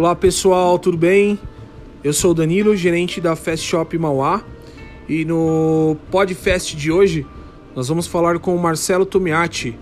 [0.00, 1.38] Olá pessoal, tudo bem?
[2.02, 4.42] Eu sou o Danilo, gerente da Fast Shop Mauá
[5.06, 7.26] e no podcast de hoje
[7.76, 9.76] nós vamos falar com o Marcelo Tomiati,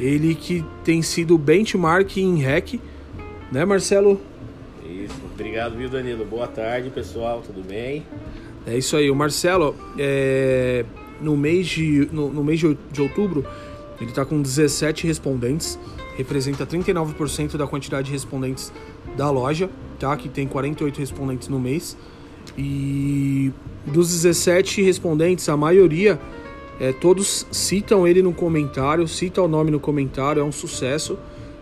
[0.00, 2.80] ele que tem sido benchmark em REC,
[3.52, 4.18] né Marcelo?
[4.82, 8.06] Isso, obrigado viu Danilo, boa tarde pessoal, tudo bem?
[8.66, 10.82] É isso aí, o Marcelo, é,
[11.20, 13.44] no mês, de, no, no mês de outubro,
[14.00, 15.78] ele está com 17 respondentes,
[16.16, 18.72] representa 39% da quantidade de respondentes
[19.16, 20.16] da loja, tá?
[20.16, 21.96] Que tem 48 respondentes no mês.
[22.56, 23.52] E
[23.86, 26.18] dos 17 respondentes, a maioria,
[26.80, 31.18] é, todos citam ele no comentário, citam o nome no comentário, é um sucesso.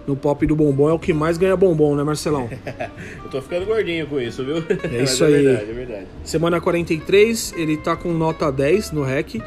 [0.07, 2.49] No pop do bombom é o que mais ganha bombom, né, Marcelão?
[3.25, 4.63] Eu tô ficando gordinho com isso, viu?
[4.93, 5.33] É isso é aí.
[5.33, 6.07] Verdade, é verdade.
[6.23, 9.41] Semana 43, ele tá com nota 10 no REC.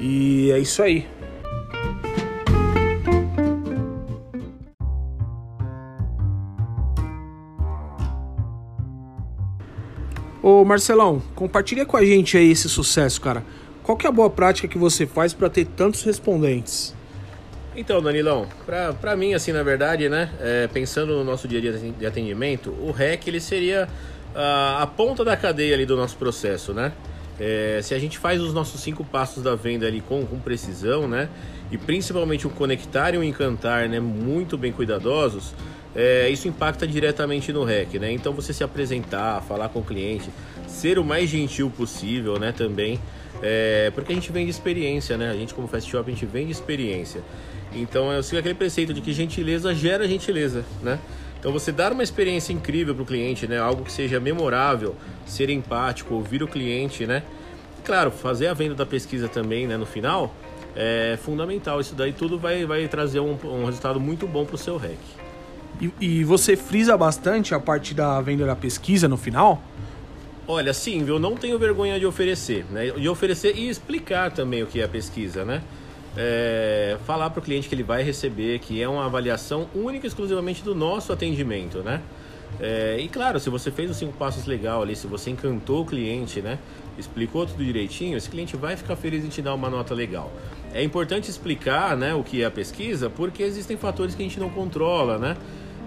[0.00, 1.06] E é isso aí.
[10.46, 13.42] Ô Marcelão, compartilha com a gente aí esse sucesso, cara.
[13.82, 16.94] Qual que é a boa prática que você faz para ter tantos respondentes?
[17.74, 18.46] Então, Danilão,
[19.00, 22.68] para mim, assim, na verdade, né, é, pensando no nosso dia a dia de atendimento,
[22.72, 23.88] o REC ele seria
[24.34, 26.92] a, a ponta da cadeia ali do nosso processo, né?
[27.38, 31.08] É, se a gente faz os nossos cinco passos da venda ali com, com precisão,
[31.08, 31.28] né?
[31.70, 33.98] E principalmente o conectar e o encantar, né?
[33.98, 35.52] Muito bem cuidadosos,
[35.96, 38.12] é, isso impacta diretamente no REC, né?
[38.12, 40.30] Então você se apresentar, falar com o cliente,
[40.68, 42.52] ser o mais gentil possível, né?
[42.52, 43.00] Também,
[43.42, 45.30] é, porque a gente vem de experiência, né?
[45.30, 47.20] A gente como Fast Shop, a gente vem de experiência.
[47.74, 50.98] Então eu sigo aquele preceito de que gentileza gera gentileza, né?
[51.44, 53.58] Então você dar uma experiência incrível para o cliente, né?
[53.58, 57.22] Algo que seja memorável, ser empático, ouvir o cliente, né?
[57.78, 59.76] E, claro, fazer a venda da pesquisa também, né?
[59.76, 60.34] No final,
[60.74, 61.82] é fundamental.
[61.82, 64.96] Isso daí tudo vai, vai trazer um, um resultado muito bom para o seu REC.
[65.82, 69.62] E, e, você frisa bastante a parte da venda da pesquisa no final?
[70.48, 72.86] Olha, sim, eu não tenho vergonha de oferecer, né?
[72.86, 75.60] De oferecer e explicar também o que é a pesquisa, né?
[76.16, 80.08] É, falar para o cliente que ele vai receber, que é uma avaliação única e
[80.08, 82.00] exclusivamente do nosso atendimento, né?
[82.60, 85.84] É, e claro, se você fez os cinco passos legal ali, se você encantou o
[85.84, 86.58] cliente, né?
[86.96, 90.32] Explicou tudo direitinho, esse cliente vai ficar feliz em te dar uma nota legal.
[90.72, 94.38] É importante explicar né, o que é a pesquisa, porque existem fatores que a gente
[94.38, 95.36] não controla, né?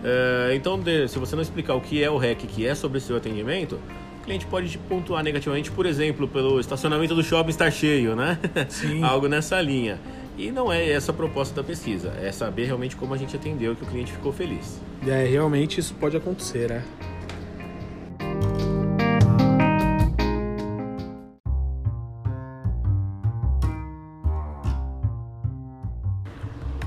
[0.04, 3.16] É, então, se você não explicar o que é o REC, que é sobre seu
[3.16, 3.80] atendimento,
[4.22, 8.38] o cliente pode te pontuar negativamente, por exemplo, pelo estacionamento do shopping estar cheio, né?
[8.68, 9.04] Sim.
[9.04, 10.00] Algo nessa linha.
[10.38, 13.74] E não é essa a proposta da pesquisa, é saber realmente como a gente atendeu
[13.74, 14.80] e que o cliente ficou feliz.
[15.06, 16.84] É, realmente isso pode acontecer, né?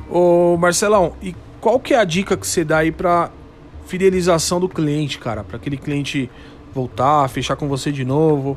[0.09, 3.33] Ô Marcelão, e qual que é a dica que você dá aí para
[3.87, 5.43] fidelização do cliente, cara?
[5.43, 6.31] Para aquele cliente
[6.73, 8.57] voltar, fechar com você de novo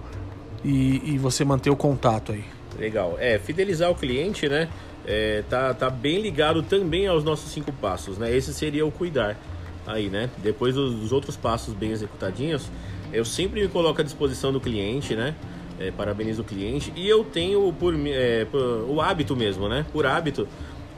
[0.63, 2.45] e, e, você manter o contato aí.
[2.77, 3.17] Legal.
[3.19, 4.69] É, fidelizar o cliente, né?
[5.05, 8.35] É, tá, tá bem ligado também aos nossos cinco passos, né?
[8.35, 9.37] Esse seria o cuidar
[9.85, 10.29] aí, né?
[10.37, 12.69] Depois dos, dos outros passos bem executadinhos,
[13.11, 15.35] eu sempre me coloco à disposição do cliente, né?
[15.79, 19.85] É, parabenizo o cliente e eu tenho por, é, por, o hábito mesmo, né?
[19.91, 20.47] Por hábito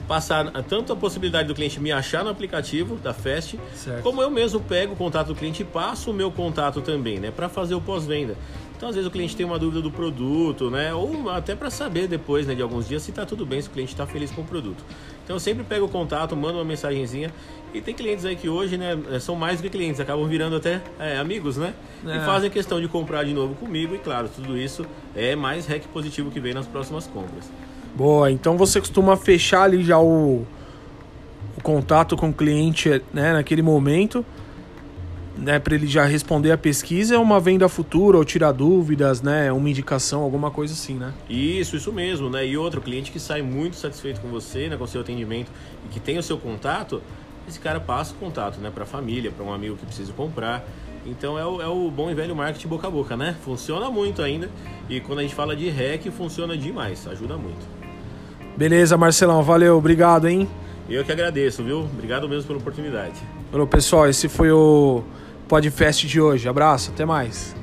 [0.07, 4.03] passar tanto a possibilidade do cliente me achar no aplicativo da Fest, certo.
[4.03, 7.31] como eu mesmo pego o contato do cliente e passo o meu contato também, né,
[7.31, 8.35] para fazer o pós-venda.
[8.75, 12.07] Então, às vezes o cliente tem uma dúvida do produto, né, ou até para saber
[12.07, 14.41] depois, né, de alguns dias se está tudo bem, se o cliente está feliz com
[14.41, 14.83] o produto.
[15.23, 17.31] Então, eu sempre pego o contato, mando uma mensagenzinha
[17.73, 20.81] e tem clientes aí que hoje, né, são mais do que clientes, acabam virando até
[20.99, 21.73] é, amigos, né,
[22.05, 22.17] é.
[22.17, 25.85] e fazem questão de comprar de novo comigo e, claro, tudo isso é mais REC
[25.87, 27.49] positivo que vem nas próximas compras.
[27.95, 30.45] Boa, então você costuma fechar ali já o,
[31.57, 34.25] o contato com o cliente né, naquele momento,
[35.37, 39.51] né, para ele já responder a pesquisa, é uma venda futura ou tirar dúvidas, né,
[39.51, 41.13] uma indicação, alguma coisa assim, né?
[41.29, 42.45] Isso, isso mesmo, né?
[42.47, 45.51] E outro cliente que sai muito satisfeito com você, né, com o seu atendimento
[45.85, 47.01] e que tem o seu contato,
[47.47, 50.65] esse cara passa o contato, né, para a família, para um amigo que precisa comprar.
[51.05, 53.35] Então é o, é o bom e velho marketing boca a boca, né?
[53.43, 54.49] Funciona muito ainda.
[54.89, 57.63] E quando a gente fala de REC, funciona demais, ajuda muito.
[58.57, 60.47] Beleza, Marcelão, valeu, obrigado, hein?
[60.89, 61.79] Eu que agradeço, viu?
[61.81, 63.15] Obrigado mesmo pela oportunidade.
[63.51, 65.03] Falou, pessoal, esse foi o
[65.47, 66.47] podcast de hoje.
[66.49, 67.55] Abraço, até mais.